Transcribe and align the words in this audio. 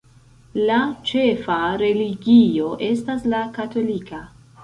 La 0.69 0.77
ĉefa 1.09 1.57
religio 1.83 2.71
estas 2.89 3.27
la 3.35 3.45
katolika. 3.61 4.25